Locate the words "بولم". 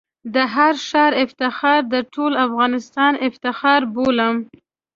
3.95-4.35